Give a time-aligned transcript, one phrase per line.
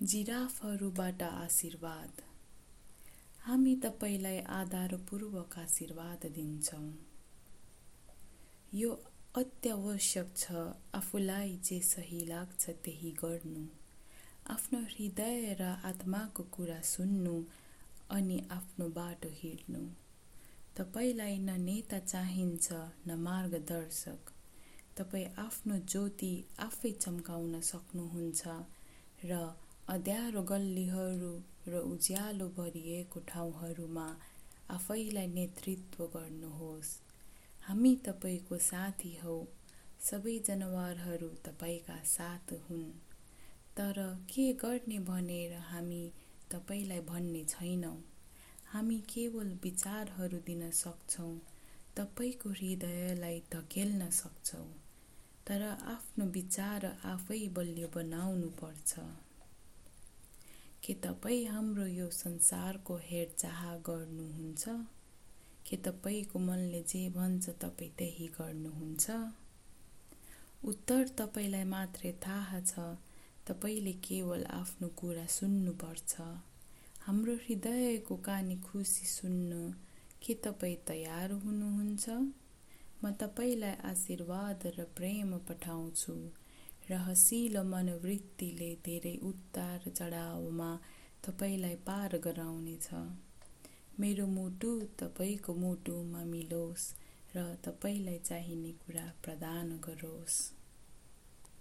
[0.00, 2.20] जिराफहरूबाट आशीर्वाद।
[3.44, 6.88] हामी तपाईँलाई आधारपूर्वक आशीर्वाद दिन्छौँ।
[8.74, 8.90] यो
[9.34, 13.66] अत्यावश्यक छ आफूलाई जे सही लाग्छ त्यही गर्नु।
[14.50, 17.36] आफ्नो हृदय र आत्माको कुरा सुन्नु
[18.10, 19.86] अनि आफ्नो बाटो हिँड्नु
[20.76, 24.36] तपाईँलाई न नेता चाहिन्छ न मार्गदर्शक।
[24.96, 28.42] तपाईँ आफ्नो ज्योति आफै चम्काउन सक्नुहुन्छ
[29.24, 29.48] र
[29.88, 31.30] अँध्यारो गल्लीहरू
[31.66, 34.06] र उज्यालो भरिएको ठाउँहरूमा
[34.70, 36.90] आफैलाई नेतृत्व गर्नुहोस्।
[37.62, 39.34] हामी तपाईँको साथी हौ।
[40.00, 42.84] सबै जनावरहरू तपाईँका साथ हुन्।
[43.76, 43.98] तर
[44.30, 46.12] के गर्ने भनेर हामी
[46.50, 47.96] तपाईँलाई भन्ने छैनौँ।
[48.66, 51.34] हामी केवल विचारहरू दिन सक्छौँ।
[51.96, 54.68] तपाईँको हृदयलाई धकेल्न सक्छौँ।
[55.46, 58.98] तर आफ्नो विचार आफै बलियो बनाउनु पर्छ
[60.90, 64.64] के तपाईँ हाम्रो यो संसारको हेरचाह गर्नुहुन्छ?
[65.66, 69.10] के तपाईँको मनले जे भन्छ तपाईँ त्यही गर्नुहुन्छ?
[70.64, 72.78] उत्तर तपाईँलाई मात्रै थाहा छ।
[73.46, 76.20] तपाईँले केवल आफ्नो कुरा सुन्नुपर्छ।
[77.00, 79.74] हाम्रो हृदयको कानी खुसी सुन्न
[80.22, 82.08] के तपाईँ तयार हुनुहुन्छ?
[83.04, 86.30] म तपाईँलाई आशीर्वाद र प्रेम पठाउँछु।
[86.90, 90.70] र हसिलो मनोवृत्तिले धेरै उतार चढावमा
[91.24, 92.88] तपाईँलाई पार गराउनेछ।
[94.00, 96.86] मेरो मुटु तपाईँको मुटुमा मिलोस्
[97.36, 100.59] र तपाईँलाई चाहिने कुरा प्रदान गरोस्।